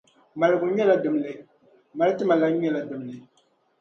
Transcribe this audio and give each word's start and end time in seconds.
Maligu 0.39 0.65
nyɛla 0.67 0.95
dimli, 1.03 1.33
mali 1.97 2.11
ti 2.17 2.23
ma 2.25 2.35
lan 2.41 2.53
nyɛla 2.61 2.81
dimli. 2.89 3.17